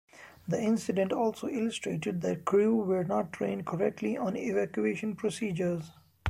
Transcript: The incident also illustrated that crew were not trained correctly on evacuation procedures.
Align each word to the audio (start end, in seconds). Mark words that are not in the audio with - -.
The 0.47 0.59
incident 0.59 1.13
also 1.13 1.47
illustrated 1.47 2.21
that 2.21 2.43
crew 2.43 2.75
were 2.75 3.03
not 3.03 3.31
trained 3.31 3.67
correctly 3.67 4.17
on 4.17 4.35
evacuation 4.35 5.15
procedures. 5.15 5.91